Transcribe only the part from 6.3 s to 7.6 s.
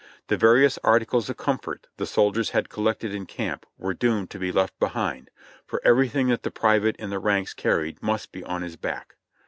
the private in the ranks